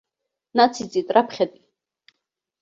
[0.55, 1.63] Нациҵеит раԥхьатәи.